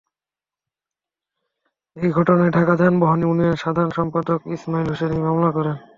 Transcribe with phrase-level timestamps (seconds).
[1.97, 5.75] এ ঘটনায় ঢাকা যানবাহন ইউনিয়নের সাধারণ সম্পাদক ইসমাইল হোসেন এই মামলা করেন।